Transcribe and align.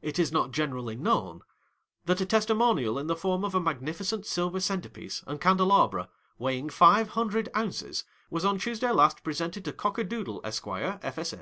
It 0.00 0.18
is 0.18 0.32
not 0.32 0.52
generally 0.52 0.96
known 0.96 1.42
that 2.06 2.22
a 2.22 2.24
testimonial 2.24 2.98
in 2.98 3.08
the 3.08 3.14
form 3.14 3.44
of 3.44 3.54
a 3.54 3.60
magni 3.60 3.92
ficent 3.92 4.24
silver 4.24 4.58
centre 4.58 4.88
piece 4.88 5.22
and 5.26 5.38
candelabra, 5.38 6.08
weighing 6.38 6.70
five 6.70 7.08
hundred 7.10 7.50
ounces, 7.54 8.04
was 8.30 8.42
on 8.42 8.58
Tuesday 8.58 8.90
last 8.90 9.22
presented 9.22 9.66
to 9.66 9.74
Cocker 9.74 10.04
Doodle, 10.04 10.40
Enquire, 10.46 10.98
F.S.A. 11.02 11.38